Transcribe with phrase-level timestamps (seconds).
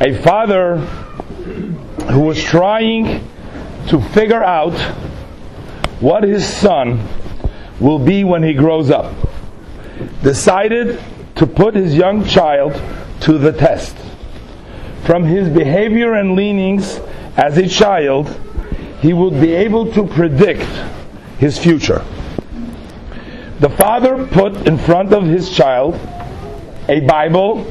[0.00, 0.76] a father
[2.10, 3.26] who was trying
[3.88, 4.78] to figure out
[6.00, 7.00] what his son
[7.80, 9.14] will be when he grows up
[10.22, 11.00] decided
[11.36, 12.80] to put his young child
[13.20, 13.96] to the test.
[15.04, 16.98] From his behavior and leanings
[17.36, 18.28] as a child,
[19.00, 20.68] he would be able to predict
[21.38, 22.04] his future.
[23.60, 25.94] The father put in front of his child
[26.88, 27.66] a Bible,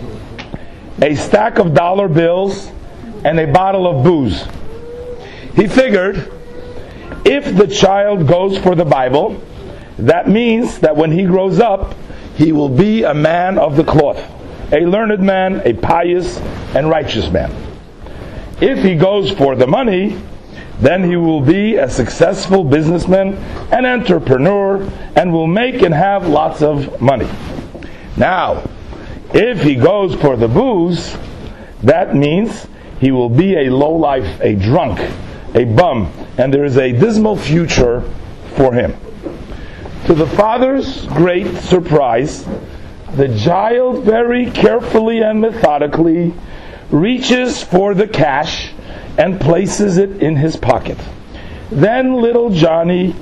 [1.01, 2.71] a stack of dollar bills,
[3.24, 4.46] and a bottle of booze.
[5.55, 6.32] He figured
[7.25, 9.41] if the child goes for the Bible,
[10.00, 11.96] that means that when he grows up,
[12.36, 14.19] he will be a man of the cloth,
[14.74, 16.38] a learned man, a pious
[16.75, 17.54] and righteous man.
[18.60, 20.19] If he goes for the money,
[20.80, 23.36] then he will be a successful businessman,
[23.71, 27.30] an entrepreneur, and will make and have lots of money.
[28.18, 28.64] Now,
[29.33, 31.18] if he goes for the booze,
[31.82, 32.67] that means
[32.99, 34.99] he will be a lowlife, a drunk,
[35.55, 38.02] a bum, and there is a dismal future
[38.55, 38.95] for him.
[40.05, 42.45] To the father's great surprise,
[43.16, 46.33] the child very carefully and methodically
[46.91, 48.71] reaches for the cash
[49.17, 50.97] and places it in his pocket.
[51.71, 53.15] Then little Johnny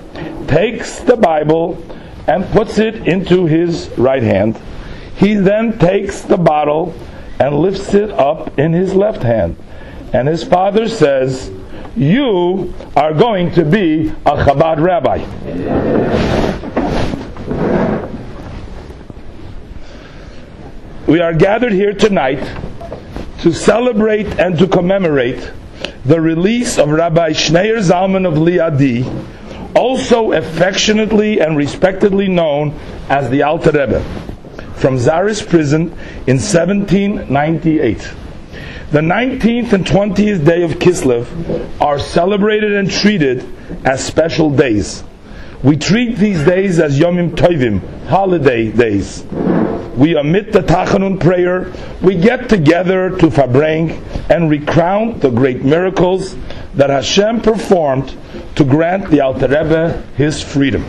[0.48, 1.84] takes the Bible
[2.28, 4.60] and puts it into his right hand.
[5.22, 6.96] He then takes the bottle
[7.40, 9.56] and lifts it up in his left hand.
[10.14, 11.52] And his father says,
[11.96, 15.20] You are going to be a Chabad rabbi.
[21.06, 22.42] We are gathered here tonight
[23.42, 25.52] to celebrate and to commemorate
[26.04, 29.06] the release of Rabbi Schneur Zalman of Liadi,
[29.76, 32.72] also affectionately and respectedly known
[33.08, 34.31] as the Alter Rebbe,
[34.82, 35.92] from Tsarist prison
[36.28, 37.98] in 1798.
[38.92, 43.48] The 19th and 20th day of Kislev are celebrated and treated
[43.86, 45.04] as special days.
[45.64, 49.24] We treat these days as Yomim Tovim, holiday days
[49.96, 51.72] we omit the Tachanun prayer,
[52.02, 56.36] we get together to farbreng and recount the great miracles
[56.76, 58.16] that Hashem performed
[58.56, 60.86] to grant the Alter Rebbe his freedom.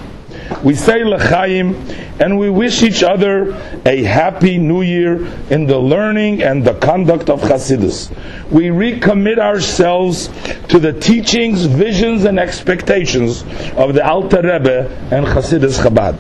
[0.63, 1.75] We say L'chaim
[2.21, 3.53] and we wish each other
[3.85, 8.11] a happy new year in the learning and the conduct of Chassidus.
[8.51, 10.29] We recommit ourselves
[10.69, 13.43] to the teachings, visions, and expectations
[13.77, 16.19] of the Alter Rebbe and Chassidus Chabad.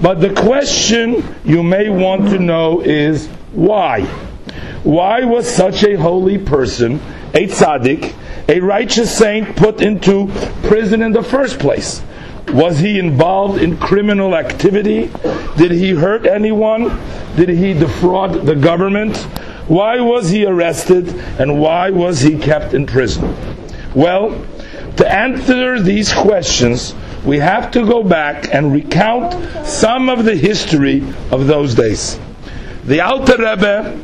[0.00, 4.02] But the question you may want to know is why?
[4.82, 7.00] Why was such a holy person,
[7.32, 8.14] a tzaddik,
[8.48, 10.28] a righteous saint, put into
[10.64, 12.02] prison in the first place?
[12.52, 15.10] Was he involved in criminal activity?
[15.56, 16.98] Did he hurt anyone?
[17.36, 19.16] Did he defraud the government?
[19.68, 21.08] Why was he arrested
[21.38, 23.34] and why was he kept in prison?
[23.94, 24.44] Well,
[24.96, 31.02] to answer these questions, we have to go back and recount some of the history
[31.30, 32.18] of those days.
[32.84, 34.00] The Alter Rebbe,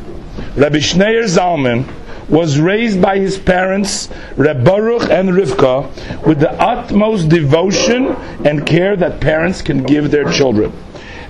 [0.57, 1.87] Rabbi Schneur Zalman,
[2.29, 8.09] was raised by his parents, Reb Baruch and Rivka, with the utmost devotion
[8.45, 10.73] and care that parents can give their children.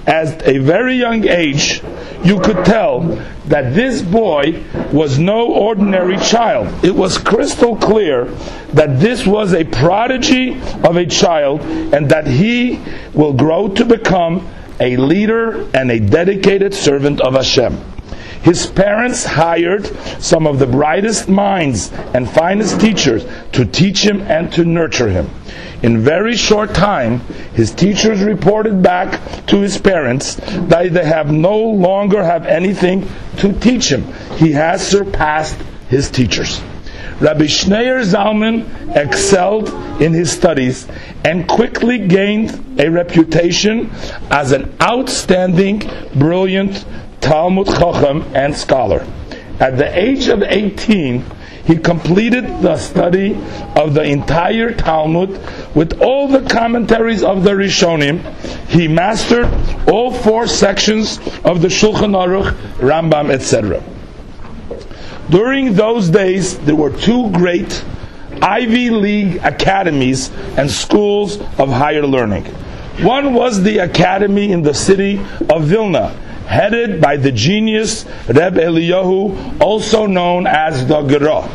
[0.06, 1.80] At a very young age,
[2.24, 3.00] you could tell
[3.46, 6.84] that this boy was no ordinary child.
[6.84, 8.24] It was crystal clear
[8.74, 12.80] that this was a prodigy of a child and that he
[13.14, 14.48] will grow to become
[14.80, 17.78] a leader and a dedicated servant of Hashem.
[18.42, 19.86] His parents hired
[20.20, 25.30] some of the brightest minds and finest teachers to teach him and to nurture him.
[25.82, 27.20] In very short time,
[27.54, 33.08] his teachers reported back to his parents that they have no longer have anything
[33.38, 34.12] to teach him.
[34.36, 36.60] He has surpassed his teachers.
[37.20, 39.68] Rabbi Schneur Zalman excelled
[40.02, 40.88] in his studies
[41.24, 43.90] and quickly gained a reputation
[44.30, 46.84] as an outstanding, brilliant
[47.22, 49.06] Talmud Chacham and scholar.
[49.58, 51.24] At the age of 18,
[51.64, 53.34] he completed the study
[53.76, 55.30] of the entire Talmud
[55.74, 58.20] with all the commentaries of the Rishonim.
[58.68, 59.48] He mastered
[59.88, 63.82] all four sections of the Shulchan Aruch, Rambam, etc.
[65.30, 67.84] During those days, there were two great
[68.42, 72.44] Ivy League academies and schools of higher learning.
[73.00, 76.14] One was the academy in the city of Vilna,
[76.46, 81.48] headed by the genius Reb Eliyahu, also known as the Gra.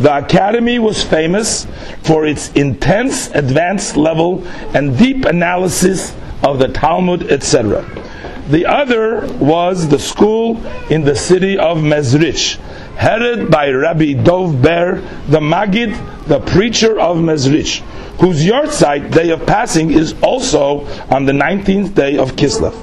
[0.00, 1.66] The academy was famous
[2.02, 6.14] for its intense advanced level and deep analysis
[6.44, 7.84] of the Talmud, etc.
[8.48, 12.56] The other was the school in the city of Mezrich,
[12.96, 17.80] headed by Rabbi Dov Ber, the Magid, the preacher of Mezrich,
[18.20, 22.74] whose yahrzeit day of passing is also on the 19th day of Kislev.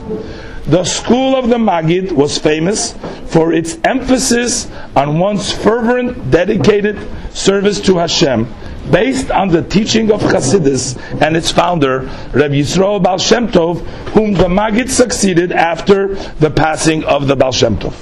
[0.67, 2.95] The school of the Magid was famous
[3.27, 6.97] for its emphasis on one's fervent, dedicated
[7.31, 8.51] service to Hashem,
[8.89, 14.33] based on the teaching of Chassidus and its founder, Reb Yisroel Baal Shem Tov, whom
[14.33, 17.94] the Magid succeeded after the passing of the Baal Shem Tov.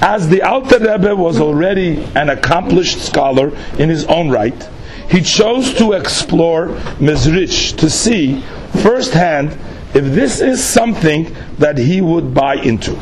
[0.00, 4.68] As the Alter Rebbe was already an accomplished scholar in his own right,
[5.10, 6.68] he chose to explore
[6.98, 8.42] Mezrich to see
[8.80, 9.58] firsthand
[9.94, 12.98] if this is something that he would buy into.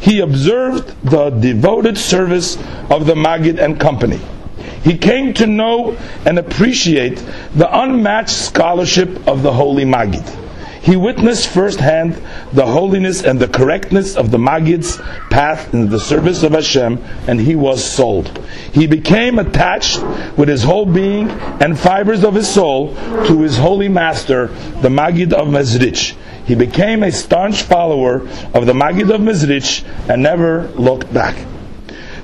[0.00, 2.56] He observed the devoted service
[2.90, 4.20] of the Magid and company
[4.86, 7.16] he came to know and appreciate
[7.56, 10.24] the unmatched scholarship of the Holy Magid.
[10.86, 12.16] He witnessed firsthand
[12.52, 14.98] the holiness and the correctness of the Magid's
[15.30, 18.38] path in the service of Hashem, and he was sold.
[18.72, 20.00] He became attached
[20.36, 22.94] with his whole being and fibers of his soul
[23.26, 24.46] to his holy master,
[24.80, 26.14] the Magid of Mezrich.
[26.46, 28.20] He became a staunch follower
[28.54, 31.36] of the Magid of Mezrich and never looked back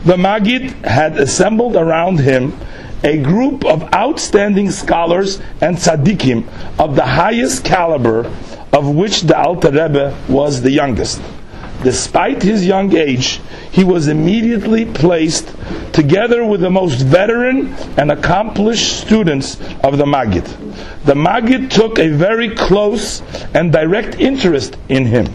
[0.05, 2.59] the Magid had assembled around him
[3.05, 6.47] a group of outstanding scholars and tzaddikim
[6.79, 8.31] of the highest caliber,
[8.73, 11.21] of which the Alter Rebbe was the youngest.
[11.83, 13.41] Despite his young age,
[13.73, 15.53] he was immediately placed
[15.93, 20.45] together with the most veteran and accomplished students of the Maggid.
[21.05, 23.21] The Maggid took a very close
[23.53, 25.27] and direct interest in him.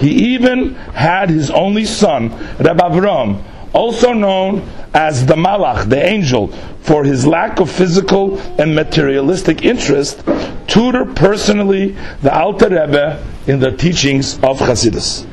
[0.00, 3.40] He even had his only son, Reb Avram,
[3.72, 6.48] also known as the Malach, the angel,
[6.80, 10.22] for his lack of physical and materialistic interest,
[10.66, 15.26] tutor personally the Alter Rebbe in the teachings of Chassidus.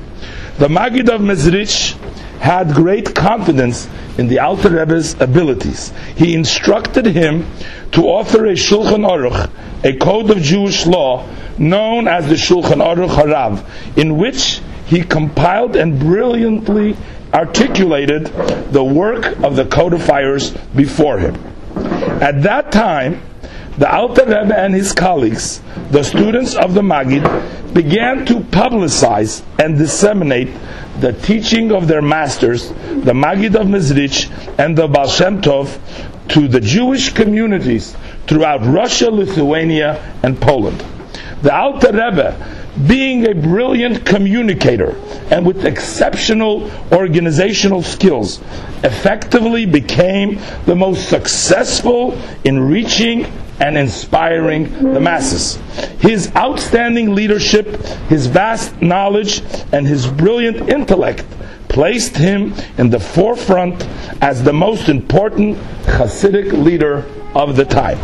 [0.57, 1.97] The Magid of Mezrich
[2.39, 5.91] had great confidence in the Alter Rebbe's abilities.
[6.15, 7.47] He instructed him
[7.91, 9.49] to author a Shulchan Aruch,
[9.83, 11.27] a code of Jewish law
[11.57, 16.95] known as the Shulchan Aruch Harav, in which he compiled and brilliantly
[17.33, 18.25] articulated
[18.71, 21.35] the work of the codifiers before him.
[22.21, 23.21] At that time,
[23.77, 25.61] the Alter Rebbe and his colleagues,
[25.91, 30.49] the students of the Magid, began to publicize and disseminate
[30.99, 34.29] the teaching of their masters, the Magid of Mezrich
[34.59, 35.79] and the Baal Shem Tov,
[36.29, 37.95] to the Jewish communities
[38.27, 40.83] throughout Russia, Lithuania, and Poland.
[41.41, 44.95] The Alter Rebbe being a brilliant communicator
[45.31, 48.39] and with exceptional organizational skills,
[48.83, 53.25] effectively became the most successful in reaching
[53.59, 55.55] and inspiring the masses.
[55.99, 57.75] His outstanding leadership,
[58.07, 59.41] his vast knowledge,
[59.73, 61.25] and his brilliant intellect
[61.67, 63.85] placed him in the forefront
[64.21, 67.05] as the most important Hasidic leader
[67.35, 67.99] of the time.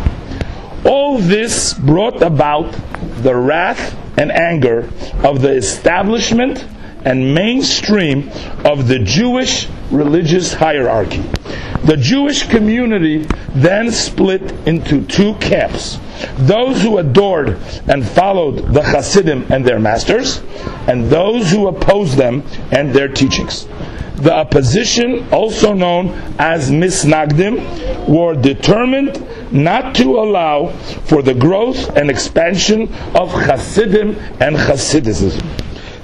[0.86, 2.72] All this brought about
[3.22, 4.88] the wrath and anger
[5.22, 6.64] of the establishment
[7.04, 8.30] and mainstream
[8.64, 11.22] of the Jewish religious hierarchy.
[11.84, 15.98] The Jewish community then split into two camps
[16.38, 20.42] those who adored and followed the Hasidim and their masters,
[20.86, 23.66] and those who opposed them and their teachings.
[24.16, 26.08] The opposition, also known
[26.38, 30.68] as Misnagdim, were determined not to allow
[31.04, 32.82] for the growth and expansion
[33.14, 35.42] of Hasidim and Hasidism.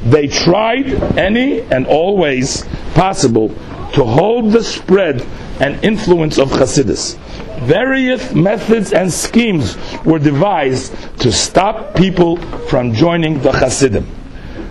[0.04, 2.64] They tried any and all ways
[2.94, 3.48] possible
[3.94, 5.24] to hold the spread
[5.60, 7.16] and influence of Hasidus.
[7.60, 14.06] Various methods and schemes were devised to stop people from joining the Hasidim.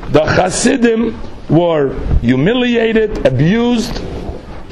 [0.09, 1.17] The Hasidim
[1.51, 4.01] were humiliated, abused,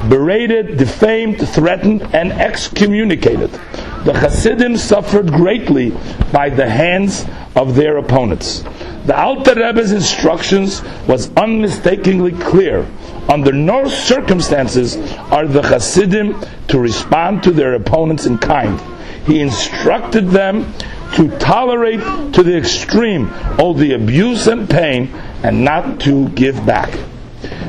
[0.08, 3.52] berated, defamed, threatened, and excommunicated.
[4.06, 5.92] The Hasidim suffered greatly
[6.32, 8.64] by the hands of their opponents.
[9.06, 12.86] The Alter Rebbe's instructions was unmistakably clear.
[13.28, 14.96] Under no circumstances
[15.32, 18.80] are the Hasidim to respond to their opponents in kind.
[19.26, 20.74] He instructed them
[21.16, 22.00] to tolerate
[22.34, 25.12] to the extreme all the abuse and pain
[25.44, 26.98] and not to give back.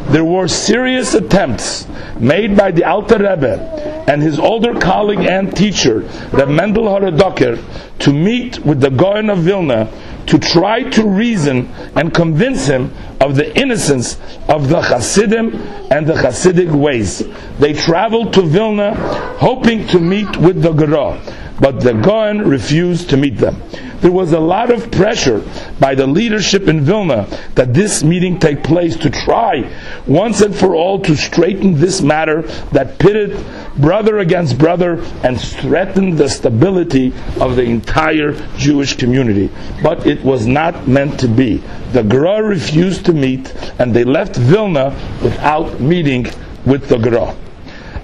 [0.09, 1.87] There were serious attempts
[2.19, 6.01] made by the Alter Rebbe and his older colleague and teacher,
[6.33, 7.59] the Mendel Horodoker,
[8.01, 9.89] to meet with the Gaon of Vilna
[10.27, 15.55] to try to reason and convince him of the innocence of the Hasidim
[15.91, 17.23] and the Hasidic ways.
[17.59, 18.95] They traveled to Vilna
[19.39, 21.21] hoping to meet with the Gra,
[21.61, 23.63] but the Gaon refused to meet them.
[24.01, 25.45] There was a lot of pressure
[25.79, 29.71] by the leadership in Vilna that this meeting take place to try
[30.07, 32.43] once and for all to straighten this matter
[32.73, 33.45] that pitted
[33.77, 39.51] brother against brother and threatened the stability of the entire Jewish community.
[39.83, 41.63] But it was not meant to be.
[41.93, 44.91] The Gra refused to meet and they left Vilna
[45.23, 46.27] without meeting
[46.65, 47.35] with the Gra.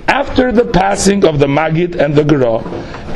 [0.09, 2.63] After the passing of the Magid and the Gra,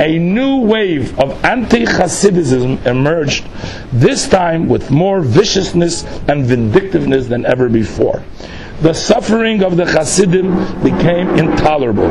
[0.01, 3.47] a new wave of anti-Hasidism emerged,
[3.93, 8.25] this time with more viciousness and vindictiveness than ever before.
[8.81, 12.11] The suffering of the Hasidim became intolerable.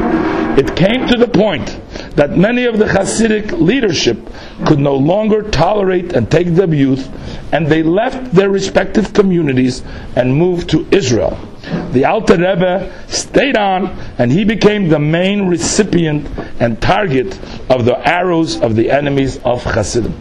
[0.59, 1.79] It came to the point
[2.15, 4.19] that many of the Hasidic leadership
[4.67, 7.09] could no longer tolerate and take the abuse,
[7.51, 9.81] and they left their respective communities
[10.15, 11.48] and moved to Israel
[11.91, 13.87] the Alter Rebbe stayed on,
[14.17, 16.27] and he became the main recipient
[16.59, 17.37] and target
[17.69, 20.13] of the arrows of the enemies of Hasidim.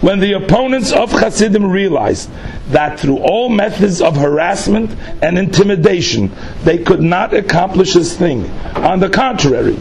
[0.00, 2.30] When the opponents of Hasidim realized
[2.68, 6.30] that through all methods of harassment and intimidation
[6.62, 9.78] they could not accomplish this thing, on the contrary,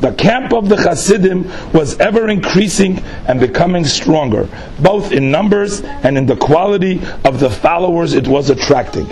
[0.00, 4.48] the camp of the Hasidim was ever increasing and becoming stronger,
[4.80, 9.08] both in numbers and in the quality of the followers it was attracting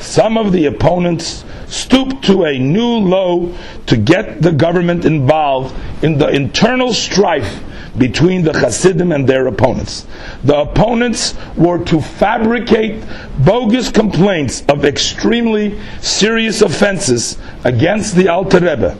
[0.00, 3.54] some of the opponents stooped to a new low
[3.86, 7.62] to get the government involved in the internal strife
[7.98, 10.06] between the Hasidim and their opponents.
[10.44, 13.04] The opponents were to fabricate
[13.38, 18.98] bogus complaints of extremely serious offenses against the Alter Rebbe.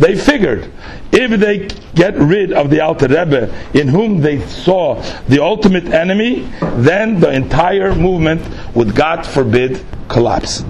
[0.00, 0.72] They figured
[1.12, 4.94] if they get rid of the Alter Rebbe, in whom they saw
[5.28, 8.40] the ultimate enemy, then the entire movement
[8.74, 10.64] would, God forbid, collapse.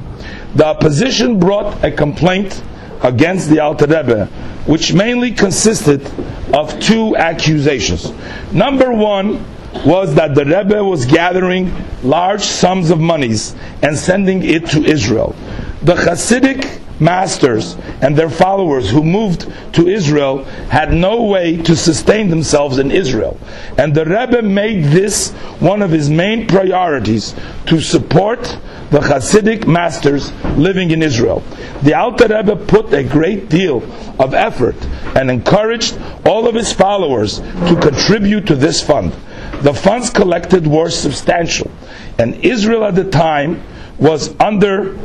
[0.56, 2.60] The opposition brought a complaint
[3.04, 4.26] against the Alter Rebbe,
[4.66, 6.04] which mainly consisted
[6.52, 8.12] of two accusations.
[8.52, 9.44] Number one
[9.86, 11.72] was that the Rebbe was gathering
[12.02, 15.36] large sums of monies and sending it to Israel.
[15.82, 22.28] The Hasidic masters and their followers who moved to Israel had no way to sustain
[22.28, 23.38] themselves in Israel.
[23.78, 25.30] And the Rebbe made this
[25.60, 27.34] one of his main priorities
[27.66, 28.58] to support
[28.90, 31.42] the Hasidic masters living in Israel.
[31.82, 33.82] The Alter Rebbe put a great deal
[34.20, 34.76] of effort
[35.14, 39.12] and encouraged all of his followers to contribute to this fund.
[39.62, 41.70] The funds collected were substantial,
[42.18, 43.62] and Israel at the time
[43.98, 44.98] was under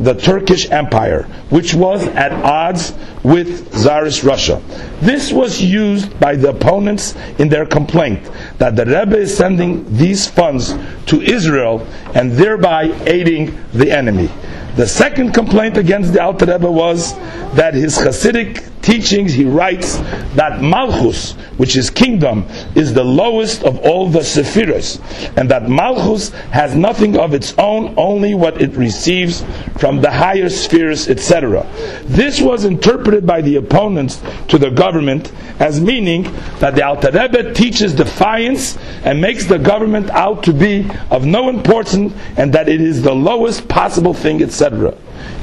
[0.00, 4.62] the Turkish Empire, which was at odds with Tsarist Russia.
[5.00, 10.26] This was used by the opponents in their complaint that the Rebbe is sending these
[10.26, 10.74] funds
[11.06, 14.30] to Israel and thereby aiding the enemy.
[14.76, 17.14] The second complaint against the Alter Rebbe was
[17.54, 19.96] that his Hasidic teachings, he writes
[20.34, 25.00] that Malchus, which is kingdom, is the lowest of all the Sephiros,
[25.36, 29.44] and that Malchus has nothing of its own, only what it receives
[29.78, 31.66] from the higher spheres, etc.
[32.04, 36.22] This was interpreted by the opponents to the government as meaning
[36.58, 41.48] that the Alter Rebbe teaches defiance and makes the government out to be of no
[41.48, 44.94] importance and that it is the lowest possible thing, etc.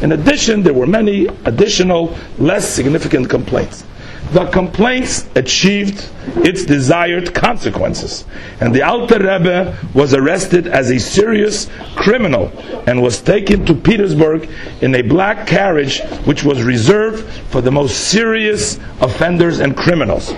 [0.02, 3.84] In addition, there were many additional, less significant complaints.
[4.32, 8.26] The complaints achieved its desired consequences,
[8.60, 12.52] and the Alter Rebbe was arrested as a serious criminal
[12.88, 14.50] and was taken to Petersburg
[14.82, 20.34] in a black carriage which was reserved for the most serious offenders and criminals.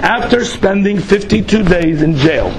[0.00, 2.50] After spending 52 days in jail,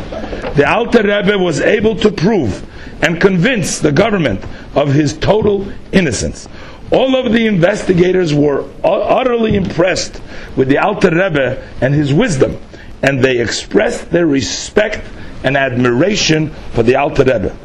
[0.55, 2.65] the Alter Rebbe was able to prove
[3.01, 4.43] and convince the government
[4.75, 6.47] of his total innocence.
[6.91, 10.21] All of the investigators were utterly impressed
[10.55, 12.59] with the Alter Rebbe and his wisdom,
[13.01, 15.01] and they expressed their respect
[15.43, 17.55] and admiration for the Alter Rebbe.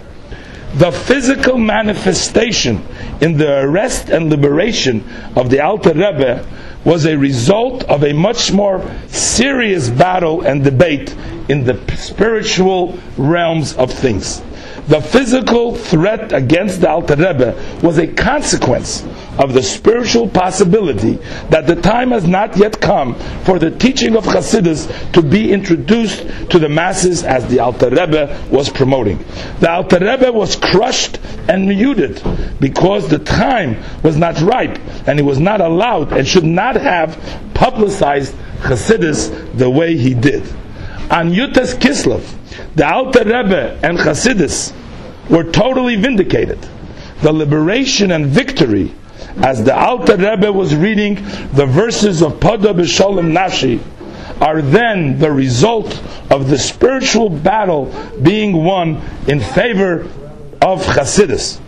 [0.74, 2.84] The physical manifestation
[3.20, 5.04] in the arrest and liberation
[5.36, 6.46] of the Alter Rebbe
[6.84, 11.14] was a result of a much more serious battle and debate
[11.48, 14.42] in the spiritual realms of things
[14.88, 19.02] the physical threat against the Alter Rebbe was a consequence
[19.38, 21.14] of the spiritual possibility
[21.50, 23.14] that the time has not yet come
[23.44, 28.46] for the teaching of Hasidus to be introduced to the masses as the Alter Rebbe
[28.50, 29.18] was promoting.
[29.60, 32.22] The Alter Rebbe was crushed and muted
[32.60, 37.18] because the time was not ripe and he was not allowed and should not have
[37.54, 40.42] publicized Hasidus the way he did.
[41.10, 42.24] On Yud-Tes Kislev,
[42.74, 44.72] the Alter Rebbe and Hasidus
[45.28, 46.58] were totally vindicated.
[47.22, 48.92] The liberation and victory,
[49.38, 51.16] as the Alter Rebbe was reading
[51.52, 53.80] the verses of Pada B'Shalom Nafshi,
[54.40, 60.02] are then the result of the spiritual battle being won in favor
[60.60, 61.60] of Chasidus.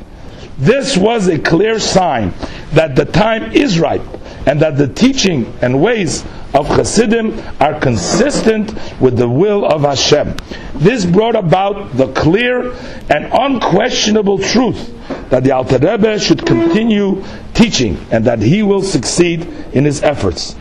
[0.58, 2.32] This was a clear sign
[2.72, 4.02] that the time is ripe
[4.46, 6.24] and that the teaching and ways
[6.54, 10.36] of Hasidim are consistent with the will of Hashem.
[10.74, 12.72] This brought about the clear
[13.10, 14.92] and unquestionable truth
[15.30, 17.24] that the Alter Rebbe should continue
[17.54, 20.54] teaching and that he will succeed in his efforts.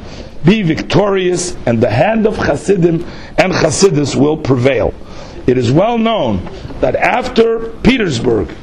[0.44, 3.04] Be victorious and the hand of Hasidim
[3.38, 4.94] and Hasidus will prevail.
[5.48, 6.48] It is well known
[6.82, 8.54] that after Petersburg,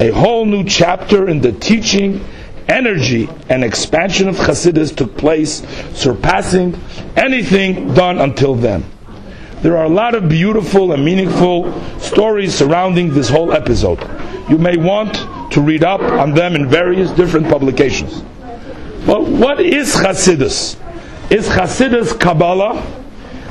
[0.00, 2.24] a whole new chapter in the teaching,
[2.68, 6.78] energy, and expansion of Hasidus took place, surpassing
[7.16, 8.84] anything done until then.
[9.62, 13.98] There are a lot of beautiful and meaningful stories surrounding this whole episode.
[14.48, 15.14] You may want
[15.52, 18.22] to read up on them in various different publications.
[19.04, 20.76] But what is Hasidus?
[21.30, 22.80] Is Hasidus Kabbalah?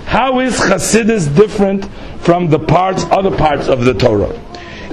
[0.05, 1.85] How is Hasidus different
[2.21, 4.29] from the parts, other parts of the Torah?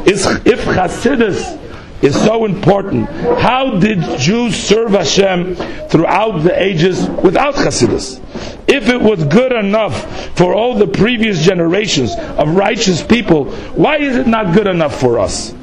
[0.04, 1.61] Is, if Hasidus
[2.04, 3.08] is so important,
[3.40, 5.54] how did Jews serve Hashem
[5.88, 8.20] throughout the ages without Hasidus?
[8.68, 14.16] If it was good enough for all the previous generations of righteous people, why is
[14.16, 15.54] it not good enough for us?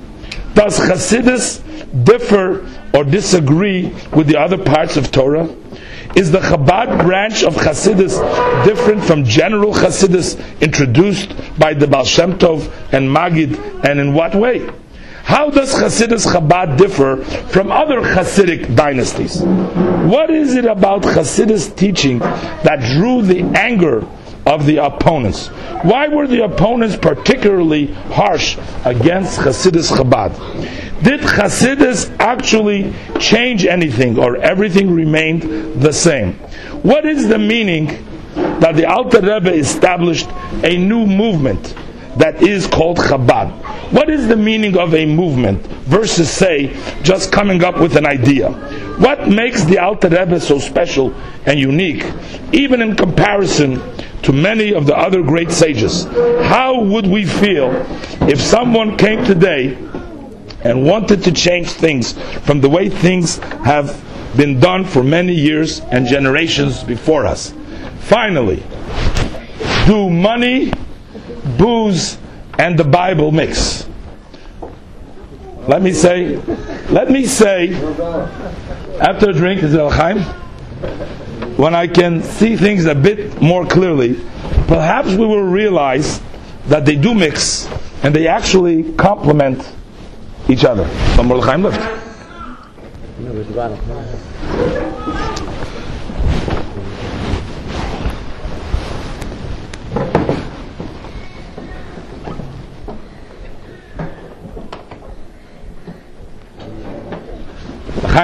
[0.56, 1.62] Does Hasidus
[2.06, 5.48] differ or disagree with the other parts of Torah?
[6.16, 8.18] Is the Chabad branch of Hasidus
[8.66, 14.36] different from general Hasidus introduced by the Baal Shem Tov and Magid, and in what
[14.36, 14.70] way?
[15.24, 19.42] How does Hasidus Chabad differ from other Hasidic dynasties?
[19.42, 24.06] What is it about Hasidus teaching that drew the anger
[24.46, 25.48] of the opponents?
[25.84, 30.34] Why were the opponents particularly harsh against Hasidus Chabad?
[31.04, 36.34] Did Hasidus actually change anything or everything remained the same?
[36.84, 37.88] What is the meaning
[38.36, 40.30] that the Alter Rebbe established
[40.64, 41.74] a new movement
[42.18, 43.52] that is called Chabad?
[43.92, 48.52] What is the meaning of a movement versus, say, just coming up with an idea?
[49.00, 51.14] What makes the Alter Rebbe so special
[51.46, 52.06] and unique,
[52.52, 53.82] even in comparison
[54.24, 56.06] to many of the other great sages?
[56.46, 57.72] How would we feel
[58.22, 59.78] if someone came today
[60.64, 64.00] and wanted to change things from the way things have
[64.36, 67.54] been done for many years and generations before us.
[68.00, 68.64] Finally,
[69.86, 70.72] do money,
[71.58, 72.18] booze,
[72.58, 73.88] and the Bible mix?
[75.68, 76.38] Let me say,
[76.90, 77.74] let me say,
[79.00, 79.92] after a drink, is Al
[81.58, 84.16] When I can see things a bit more clearly,
[84.68, 86.22] perhaps we will realize
[86.68, 87.68] that they do mix
[88.04, 89.72] and they actually complement
[90.50, 90.86] each other.
[91.24, 92.02] Mordechai lived.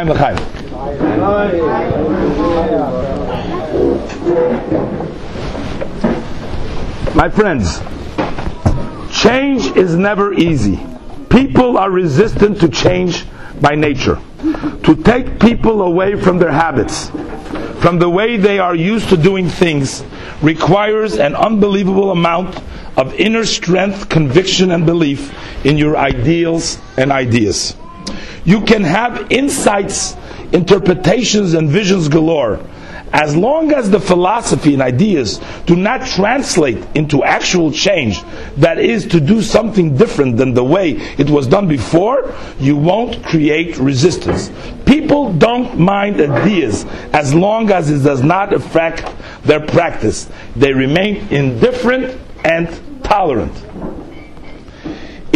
[0.06, 0.36] L'chaim.
[7.16, 7.82] My friends,
[9.12, 10.80] change is never easy.
[11.30, 13.26] People are resistant to change
[13.60, 14.20] by nature.
[14.84, 17.10] To take people away from their habits,
[17.82, 20.04] from the way they are used to doing things,
[20.42, 22.62] requires an unbelievable amount
[22.98, 25.34] of inner strength, conviction, and belief
[25.66, 27.76] in your ideals and ideas.
[28.48, 30.16] You can have insights,
[30.52, 32.60] interpretations, and visions galore
[33.14, 38.22] as long as the philosophy and ideas do not translate into actual change,
[38.58, 43.24] that is to do something different than the way it was done before, you won't
[43.24, 44.52] create resistance.
[44.86, 49.06] People don't mind ideas as long as it does not affect
[49.44, 50.30] their practice.
[50.56, 53.54] They remain indifferent and tolerant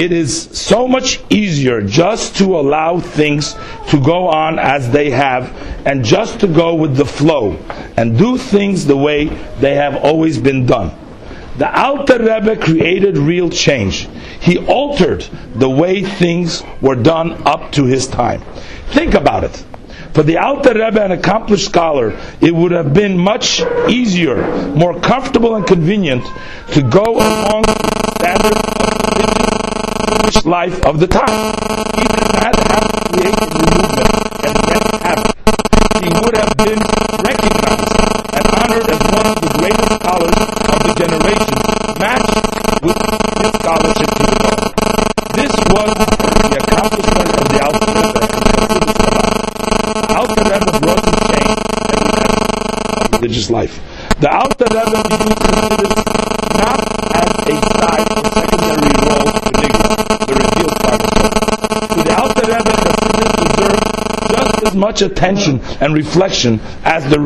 [0.02, 3.54] it is so much easier just to allow things
[3.90, 7.52] to go on as they have and just to go with the flow
[7.98, 9.26] and do things the way
[9.60, 10.92] they have always been done.
[11.60, 14.10] The Alter Rebbe created real change.
[14.40, 15.22] He altered
[15.54, 18.42] the way things were done up to his time.
[18.94, 19.66] Think about it.
[20.14, 25.56] For the Alter Rebbe, an accomplished scholar, it would have been much easier, more comfortable
[25.56, 26.26] and convenient
[26.72, 27.91] to go along
[30.44, 31.54] Life of the time.
[31.96, 34.10] He did not have created the movement
[34.42, 34.58] and
[35.06, 35.38] have it.
[36.02, 36.82] He would have been
[37.22, 37.94] recognized
[38.34, 41.56] and honored as one of the greatest scholars of the generation,
[42.02, 42.42] matched
[42.82, 42.98] with
[43.38, 44.66] his scholarship to the Torah.
[45.38, 45.94] This was
[46.50, 49.30] the accomplishment of the Alter Rebbe and Chassidus Chabad.
[50.10, 51.62] Alter Rebbe brought the change
[51.94, 53.78] and religious life.
[54.20, 56.02] The Alter Rebbe viewed Chassidus
[56.58, 56.82] not
[57.14, 59.90] as a side or secondary role to Nigla,
[60.28, 61.42] the revealed part of Torah.
[61.92, 62.76] To the Alter Rebbe,
[64.32, 67.20] Chassidus as much attention and reflection as the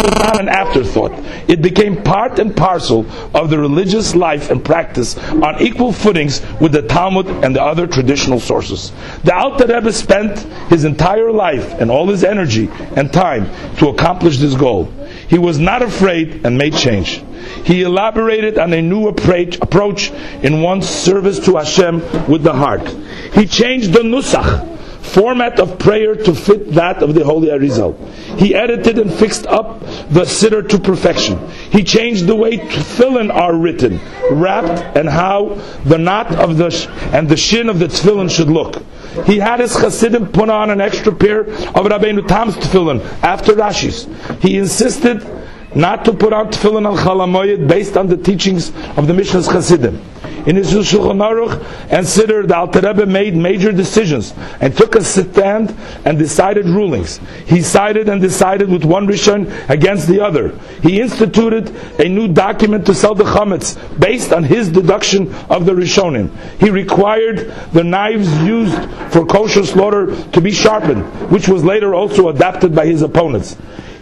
[0.00, 1.12] was not an afterthought.
[1.48, 6.72] It became part and parcel of the religious life and practice on equal footings with
[6.72, 8.92] the Talmud and the other traditional sources.
[9.24, 10.38] The Alter Rebbe spent
[10.70, 14.84] his entire life and all his energy and time to accomplish this goal.
[15.28, 17.22] He was not afraid and made change.
[17.64, 20.10] He elaborated on a new approach
[20.42, 22.88] in one's service to Hashem with the heart.
[23.34, 24.69] He changed the nusach,
[25.02, 27.96] format of prayer to fit that of the Holy Arizal.
[28.38, 31.38] He edited and fixed up the siddur to perfection.
[31.70, 36.86] He changed the way tefillin are written, wrapped, and how the knot of the sh-
[37.12, 38.82] and the shin of the tefillin should look.
[39.26, 44.06] He had his chassidim put on an extra pair of Rabbeinu Tam's tefillin after Rashi's.
[44.40, 45.26] He insisted
[45.74, 49.50] not to put on tefillin al Chol Hamoed based on the teachings of the Mishnas
[49.50, 50.00] Chassidim
[50.46, 55.04] in his Shulchan Aruch and Siddur, the Alter Rebbe made major decisions and took a
[55.04, 57.20] stand and decided rulings.
[57.46, 60.56] He sided and decided with one Rishon against the other.
[60.82, 61.68] He instituted
[62.00, 66.30] a new document to sell the chametz based on his deduction of the Rishonim.
[66.58, 68.76] He required the knives used
[69.12, 73.56] for kosher slaughter to be sharpened, which was later also adapted by his opponents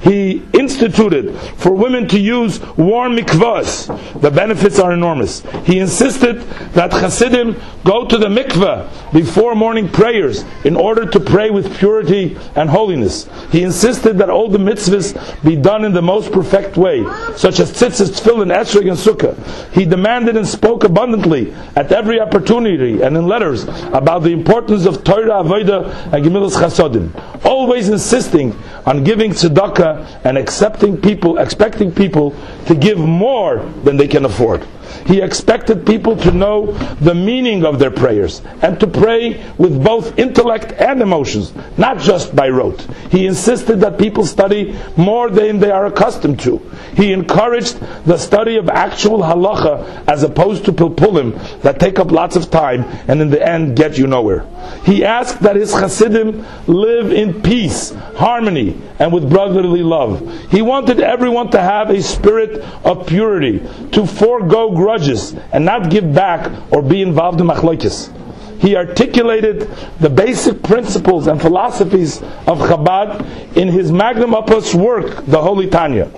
[0.09, 4.21] he instituted for women to use warm mikvahs.
[4.21, 5.43] The benefits are enormous.
[5.65, 6.41] He insisted
[6.73, 12.37] that Hasidim go to the mikvah before morning prayers in order to pray with purity
[12.57, 13.29] and holiness.
[13.53, 17.05] He insisted that all the mitzvahs be done in the most perfect way,
[17.37, 19.73] such as tzitzis, tefillin, esrog, and sukkah.
[19.73, 25.05] He demanded and spoke abundantly at every opportunity and in letters about the importance of
[25.05, 32.35] Torah, Avodah, and Gemilas Chasadim, always insisting on giving tzedakah and accepting people, expecting people
[32.67, 34.67] to give more than they can afford.
[35.07, 40.19] He expected people to know the meaning of their prayers and to pray with both
[40.19, 42.81] intellect and emotions, not just by rote.
[43.11, 46.59] He insisted that people study more than they are accustomed to.
[46.95, 52.37] He encouraged the study of actual halacha as opposed to pilpulim that take up lots
[52.37, 54.47] of time and in the end get you nowhere.
[54.85, 60.51] He asked that his chassidim live in peace, harmony, and with brotherly love.
[60.51, 63.61] He wanted everyone to have a spirit of purity,
[63.93, 68.15] to forego grudges and not give back or be involved in machlokes.
[68.61, 69.69] He articulated
[70.01, 76.11] the basic principles and philosophies of Chabad in his magnum opus work, the Holy Tanya.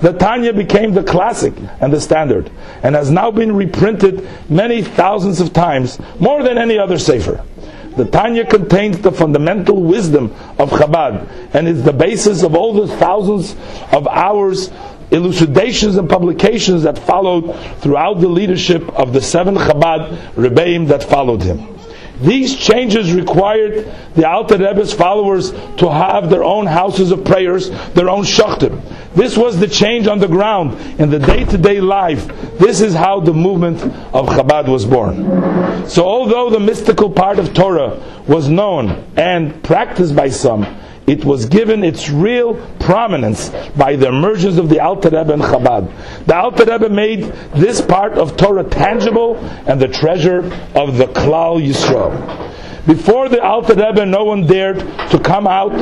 [0.00, 2.50] The Tanya became the classic and the standard,
[2.82, 7.44] and has now been reprinted many thousands of times, more than any other sefer.
[7.96, 12.88] The Tanya contains the fundamental wisdom of Chabad and is the basis of all the
[12.96, 13.54] thousands
[13.92, 14.70] of hours
[15.10, 21.42] elucidations and publications that followed throughout the leadership of the seven Chabad Rebbeim that followed
[21.42, 21.74] him.
[22.20, 28.08] These changes required the Alter Rebbe's followers to have their own houses of prayers, their
[28.08, 28.80] own shochtim.
[29.14, 32.28] This was the change on the ground in the day-to-day life.
[32.58, 33.82] This is how the movement
[34.14, 35.88] of Chabad was born.
[35.88, 40.62] So although the mystical part of Torah was known and practiced by some,
[41.06, 46.26] it was given its real prominence by the emergence of the Alter Rebbe and Chabad.
[46.26, 49.36] The Alter Rebbe made this part of Torah tangible
[49.66, 50.38] and the treasure
[50.74, 52.40] of the Klal Yisrael.
[52.86, 54.78] Before the Alter Rebbe, no one dared
[55.10, 55.72] to come out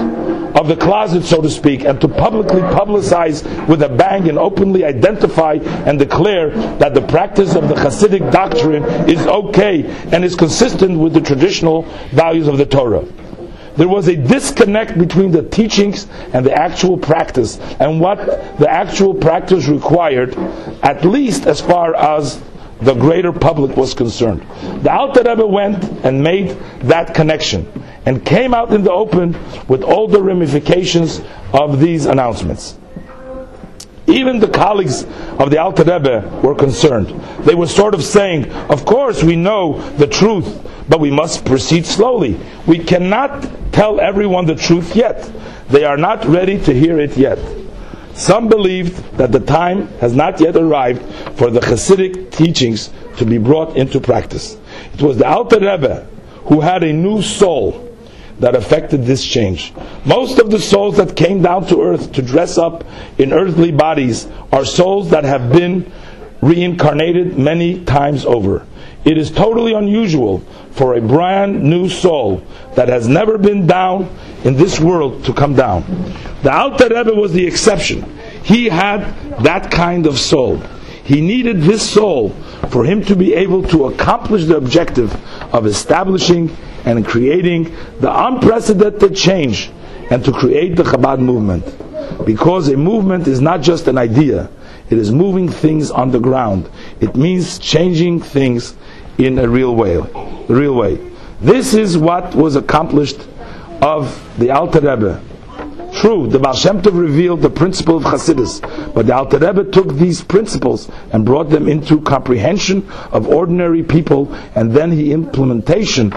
[0.56, 4.84] of the closet, so to speak, and to publicly publicize with a bang and openly
[4.84, 5.54] identify
[5.86, 11.12] and declare that the practice of the Hasidic doctrine is okay and is consistent with
[11.12, 11.82] the traditional
[12.12, 13.04] values of the Torah
[13.76, 18.26] there was a disconnect between the teachings and the actual practice and what
[18.58, 20.36] the actual practice required,
[20.82, 22.42] at least as far as
[22.82, 24.42] the greater public was concerned.
[24.82, 26.50] The Alter Rebbe went and made
[26.82, 27.70] that connection
[28.04, 29.36] and came out in the open
[29.68, 31.20] with all the ramifications
[31.52, 32.76] of these announcements.
[34.08, 35.04] Even the colleagues
[35.38, 37.08] of the Alter Rebbe were concerned.
[37.44, 41.86] They were sort of saying, of course we know the truth, but we must proceed
[41.86, 42.38] slowly.
[42.66, 45.30] We cannot tell everyone the truth yet.
[45.68, 47.38] They are not ready to hear it yet.
[48.14, 51.02] Some believed that the time has not yet arrived
[51.38, 54.58] for the Hasidic teachings to be brought into practice.
[54.94, 56.06] It was the Alter Rebbe
[56.44, 57.88] who had a new soul
[58.38, 59.72] that affected this change.
[60.04, 62.84] Most of the souls that came down to earth to dress up
[63.18, 65.90] in earthly bodies are souls that have been
[66.42, 68.66] reincarnated many times over.
[69.04, 72.42] It is totally unusual for a brand new soul
[72.74, 74.08] that has never been down
[74.44, 75.84] in this world to come down.
[76.42, 78.18] The Alter Rebbe was the exception.
[78.42, 79.00] He had
[79.42, 80.58] that kind of soul.
[81.04, 82.30] He needed this soul
[82.70, 85.12] for him to be able to accomplish the objective
[85.54, 87.64] of establishing and creating
[88.00, 89.70] the unprecedented change
[90.10, 91.64] and to create the Chabad movement.
[92.24, 94.48] Because a movement is not just an idea,
[94.90, 96.68] it is moving things on the ground.
[97.00, 98.74] It means changing things
[99.18, 99.96] in a real way.
[100.48, 100.96] Real way.
[101.40, 103.20] This is what was accomplished
[103.80, 105.20] of the Alter Rebbe.
[105.92, 108.60] True, the Baal Shem Tov revealed the principle of Chassidus,
[108.94, 114.32] but the Alter Rebbe took these principles and brought them into comprehension of ordinary people,
[114.54, 116.14] and then he implementation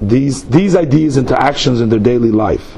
[0.00, 2.76] these these ideas into actions in their daily life.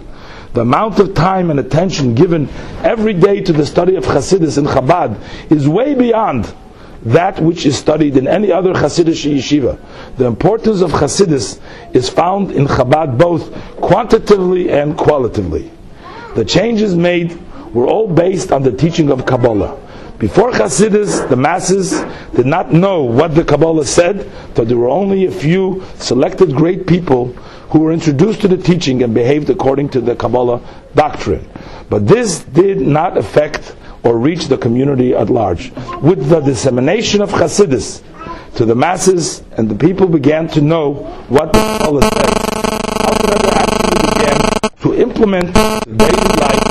[0.55, 2.49] The amount of time and attention given
[2.83, 6.53] every day to the study of Chassidus in Chabad is way beyond
[7.03, 9.79] that which is studied in any other Hasidic yeshiva.
[10.17, 11.61] The importance of Hasidus
[11.93, 15.71] is found in Chabad both quantitatively and qualitatively.
[16.35, 17.39] The changes made
[17.73, 19.79] were all based on the teaching of Kabbalah.
[20.19, 21.93] Before Hasidus, the masses
[22.35, 26.89] did not know what the Kabbalah said, so there were only a few selected great
[26.89, 27.27] people
[27.71, 30.61] who were introduced to the teaching and behaved according to the Kabbalah
[30.97, 31.49] doctrine.
[31.89, 35.73] But this did not affect or reach the community at large.
[36.03, 38.03] With the dissemination of Hasidus
[38.57, 40.95] to the masses, and the people began to know
[41.29, 42.39] what the Kabbalah said,
[43.07, 44.39] Alter actually began
[44.83, 46.69] to implement the daily life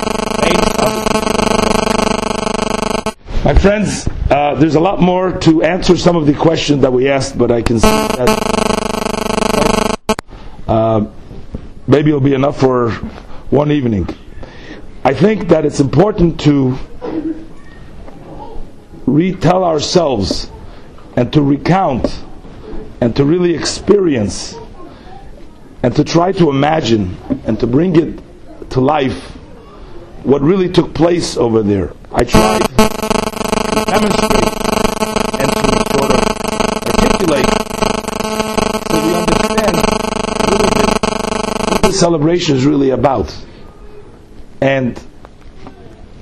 [3.47, 7.07] My friends, uh, there's a lot more to answer some of the questions that we
[7.07, 8.27] asked, but I can see that
[10.67, 11.05] uh,
[11.87, 12.91] maybe it'll be enough for
[13.49, 14.05] one evening.
[15.07, 16.77] I think that it's important to
[19.05, 20.51] retell ourselves
[21.15, 22.25] and to recount
[22.99, 24.53] and to really experience
[25.81, 27.15] and to try to imagine
[27.45, 28.19] and to bring it
[28.71, 29.17] to life
[30.25, 31.93] what really took place over there.
[32.11, 34.43] I tried to demonstrate
[35.39, 35.61] and to
[35.95, 36.19] sort of
[36.83, 37.47] articulate
[38.91, 39.73] so we understand
[40.51, 40.67] really
[41.71, 43.33] what the celebration is really about.
[44.61, 45.01] And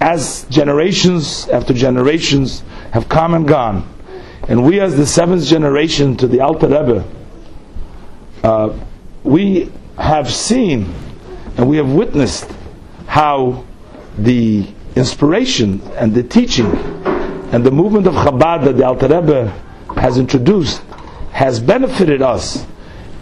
[0.01, 3.91] as generations after generations have come and gone,
[4.47, 7.07] and we as the seventh generation to the Alter Rebbe,
[8.43, 8.77] uh,
[9.23, 10.93] we have seen
[11.57, 12.51] and we have witnessed
[13.07, 13.63] how
[14.17, 16.67] the inspiration and the teaching
[17.51, 19.47] and the movement of Chabad that the Alter Rebbe
[19.97, 20.81] has introduced
[21.31, 22.65] has benefited us.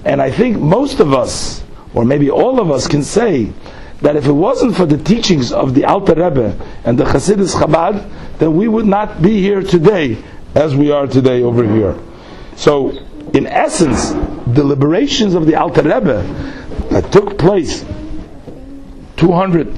[0.05, 3.51] And I think most of us, or maybe all of us, can say
[4.03, 8.37] that if it wasn't for the teachings of the Alter Rebbe and the Hasidus Chabad,
[8.37, 10.21] then we would not be here today
[10.55, 11.97] as we are today over here.
[12.57, 12.91] So,
[13.33, 14.11] in essence,
[14.45, 16.21] the liberations of the Alter Rebbe
[16.91, 17.85] that took place
[19.15, 19.73] 200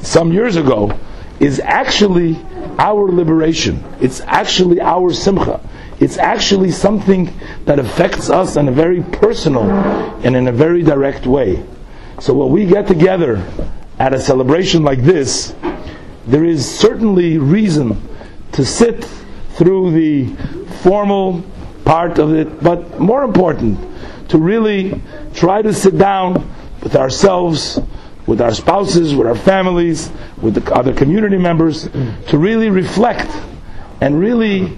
[0.00, 0.98] some years ago
[1.38, 2.36] is actually
[2.80, 3.84] our liberation.
[4.00, 5.60] It's actually our simcha.
[6.00, 7.32] It's actually something
[7.64, 11.64] that affects us in a very personal and in a very direct way.
[12.20, 13.46] So when we get together
[13.98, 15.54] at a celebration like this,
[16.26, 17.96] there is certainly reason
[18.52, 19.04] to sit
[19.50, 20.26] through the
[20.82, 21.44] formal
[21.84, 23.78] part of it, but more important,
[24.30, 25.00] to really
[25.34, 26.52] try to sit down
[26.82, 27.78] with ourselves,
[28.26, 30.10] with our spouses, with our families,
[30.42, 31.88] with the other community members,
[32.28, 33.30] to really reflect
[34.00, 34.76] and really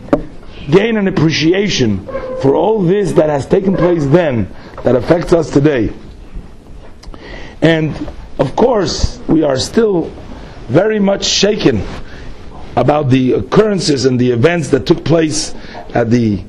[0.70, 2.04] gain an appreciation
[2.42, 4.46] for all this that has taken place then
[4.84, 5.90] that affects us today.
[7.62, 7.94] And
[8.38, 10.10] of course, we are still
[10.68, 11.82] very much shaken
[12.76, 15.54] about the occurrences and the events that took place
[15.92, 16.42] at the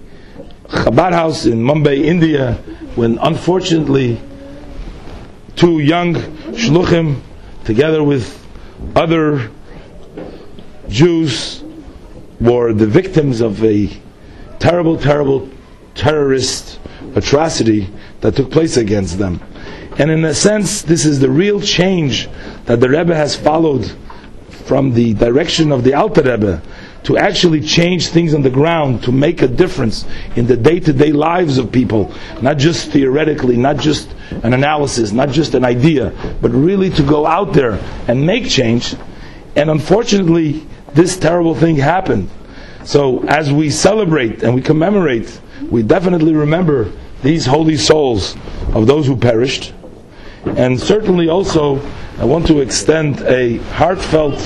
[0.70, 2.54] Chabad house in Mumbai, India,
[2.96, 4.22] when unfortunately
[5.56, 6.16] two young
[6.54, 7.20] shluchim,
[7.66, 8.38] together with
[8.96, 9.52] other
[10.88, 11.64] Jews,
[12.40, 13.90] were the victims of a
[14.60, 15.50] terrible, terrible
[15.96, 16.80] terrorist
[17.16, 17.90] atrocity
[18.22, 19.42] that took place against them.
[19.98, 22.30] And in a sense, this is the real change
[22.66, 23.92] that the Rebbe has followed
[24.66, 26.62] from the direction of the Alter Rebbe
[27.04, 31.58] to actually change things on the ground, to make a difference in the day-to-day lives
[31.58, 36.90] of people, not just theoretically, not just an analysis, not just an idea, but really
[36.92, 37.74] to go out there
[38.08, 38.96] and make change.
[39.56, 42.30] And unfortunately, this terrible thing happened.
[42.86, 46.92] So as we celebrate and we commemorate, we definitely remember
[47.24, 48.36] these holy souls
[48.74, 49.74] of those who perished.
[50.46, 51.80] And certainly also,
[52.18, 54.40] I want to extend a heartfelt